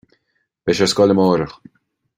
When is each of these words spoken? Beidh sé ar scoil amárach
Beidh 0.65 0.79
sé 0.79 0.85
ar 0.87 0.91
scoil 0.93 1.15
amárach 1.17 1.55